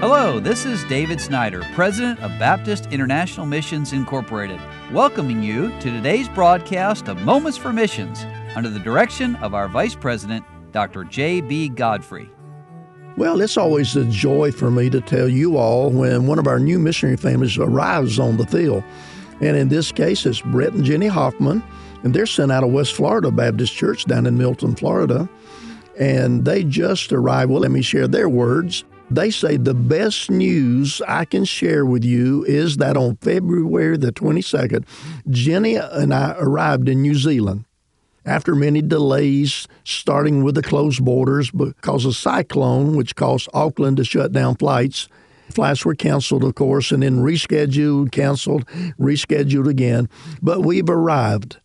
[0.00, 4.58] Hello, this is David Snyder, President of Baptist International Missions Incorporated,
[4.92, 8.24] welcoming you to today's broadcast of Moments for Missions
[8.56, 10.42] under the direction of our Vice President,
[10.72, 11.04] Dr.
[11.04, 11.68] J.B.
[11.68, 12.30] Godfrey.
[13.18, 16.58] Well, it's always a joy for me to tell you all when one of our
[16.58, 18.82] new missionary families arrives on the field.
[19.42, 21.62] And in this case, it's Brett and Jenny Hoffman,
[22.04, 25.28] and they're sent out of West Florida Baptist Church down in Milton, Florida.
[25.98, 27.50] And they just arrived.
[27.50, 28.84] Well, let me share their words.
[29.10, 34.12] They say the best news I can share with you is that on February the
[34.12, 34.84] 22nd,
[35.28, 37.64] Jenny and I arrived in New Zealand
[38.24, 44.04] after many delays, starting with the closed borders because of cyclone, which caused Auckland to
[44.04, 45.08] shut down flights.
[45.50, 48.64] Flights were canceled, of course, and then rescheduled, canceled,
[49.00, 50.08] rescheduled again.
[50.40, 51.58] But we've arrived.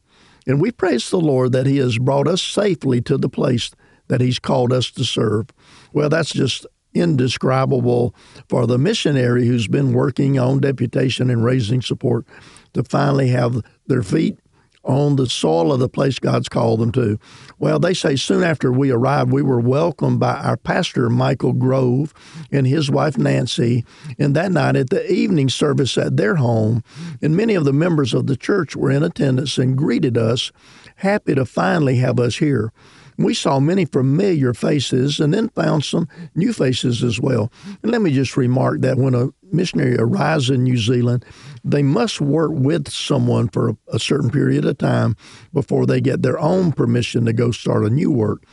[0.48, 3.70] And we praise the Lord that He has brought us safely to the place
[4.08, 5.48] that He's called us to serve.
[5.94, 8.16] Well, that's just indescribable
[8.50, 12.26] for the missionary who's been working on deputation and raising support
[12.74, 14.40] to finally have their feet
[14.86, 17.20] on the soil of the place God's called them to.
[17.58, 22.14] Well, they say soon after we arrived, we were welcomed by our pastor, Michael Grove,
[22.52, 23.84] and his wife, Nancy.
[24.20, 26.84] And that night at the evening service at their home,
[27.22, 30.52] and many of the members of the church were in attendance and greeted us,
[30.98, 32.72] happy to finally have us here.
[33.18, 37.52] We saw many familiar faces and then found some new faces as well.
[37.82, 41.24] And let me just remark that when a missionary arrives in New Zealand,
[41.64, 45.16] they must work with someone for a, a certain period of time
[45.54, 48.44] before they get their own permission to go start a new work.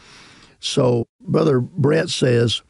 [0.60, 2.62] So, Brother Brett says,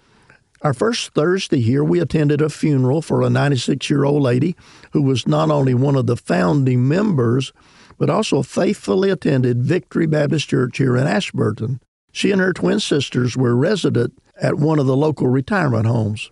[0.63, 4.57] our first Thursday here, we attended a funeral for a 96 year old lady
[4.93, 7.53] who was not only one of the founding members,
[8.03, 11.81] but also faithfully attended Victory Baptist Church here in Ashburton.
[12.11, 16.29] She and her twin sisters were resident at one of the local retirement homes.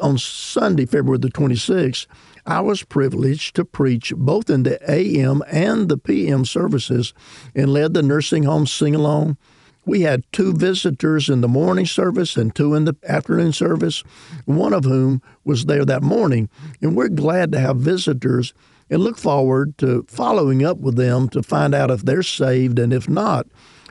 [0.00, 2.08] On Sunday, February the 26th,
[2.44, 7.14] I was privileged to preach both in the AM and the PM services
[7.54, 9.36] and led the nursing home sing along.
[9.84, 14.02] We had two visitors in the morning service and two in the afternoon service,
[14.44, 16.48] one of whom was there that morning.
[16.80, 18.52] And we're glad to have visitors
[18.92, 22.92] and look forward to following up with them to find out if they're saved and
[22.92, 23.46] if not,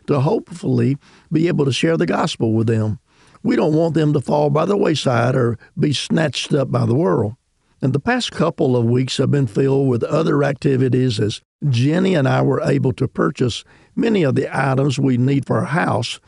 [0.06, 0.96] to hopefully
[1.32, 3.00] be able to share the gospel with them.
[3.42, 6.94] We don't want them to fall by the wayside or be snatched up by the
[6.94, 7.34] world.
[7.82, 12.28] And the past couple of weeks have been filled with other activities as Jenny and
[12.28, 13.64] I were able to purchase
[13.96, 16.20] many of the items we need for our house.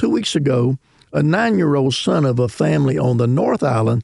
[0.00, 0.78] Two weeks ago,
[1.12, 4.02] a nine year old son of a family on the North Island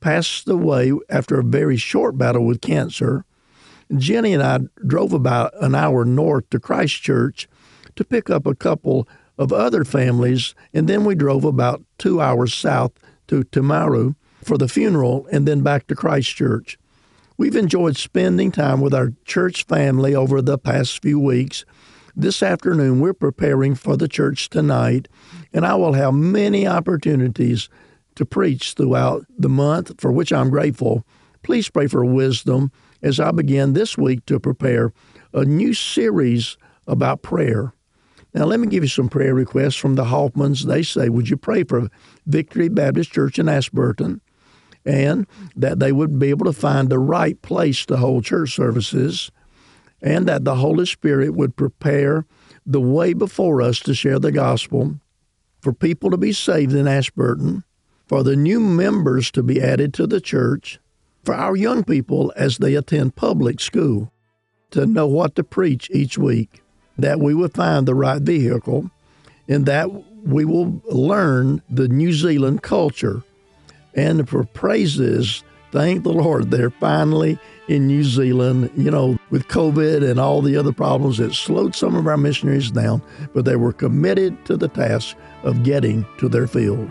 [0.00, 3.24] passed away after a very short battle with cancer.
[3.96, 7.48] Jenny and I drove about an hour north to Christchurch
[7.96, 9.08] to pick up a couple
[9.38, 12.92] of other families, and then we drove about two hours south
[13.28, 16.78] to Timaru for the funeral and then back to Christchurch.
[17.36, 21.64] We've enjoyed spending time with our church family over the past few weeks.
[22.14, 25.08] This afternoon, we're preparing for the church tonight,
[25.52, 27.68] and I will have many opportunities
[28.14, 31.04] to preach throughout the month, for which I'm grateful.
[31.42, 32.70] Please pray for wisdom
[33.04, 34.92] as I begin this week to prepare
[35.34, 36.56] a new series
[36.86, 37.74] about prayer.
[38.32, 40.64] Now, let me give you some prayer requests from the Hoffmans.
[40.64, 41.88] They say, Would you pray for
[42.26, 44.22] Victory Baptist Church in Ashburton?
[44.86, 49.30] And that they would be able to find the right place to hold church services,
[50.02, 52.26] and that the Holy Spirit would prepare
[52.66, 54.98] the way before us to share the gospel,
[55.60, 57.64] for people to be saved in Ashburton,
[58.06, 60.78] for the new members to be added to the church,
[61.24, 64.12] for our young people as they attend public school
[64.70, 66.62] to know what to preach each week,
[66.98, 68.90] that we would find the right vehicle,
[69.48, 69.88] and that
[70.24, 73.22] we will learn the New Zealand culture.
[73.94, 78.70] And for praises, thank the Lord, they're finally in New Zealand.
[78.76, 82.70] You know, with COVID and all the other problems, it slowed some of our missionaries
[82.70, 83.02] down,
[83.32, 86.90] but they were committed to the task of getting to their field.